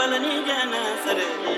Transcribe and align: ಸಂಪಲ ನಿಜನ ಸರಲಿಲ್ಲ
ಸಂಪಲ 0.00 0.18
ನಿಜನ 0.18 0.74
ಸರಲಿಲ್ಲ 1.04 1.49